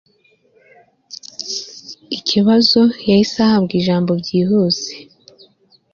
ikibazo 2.17 2.81
yahise 3.09 3.37
ahabwa 3.47 3.73
ijambo 3.79 4.11
byihuse 4.21 4.91